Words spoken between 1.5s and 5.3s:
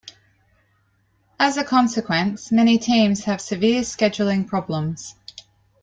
a consequence, many teams had severe scheduling problems.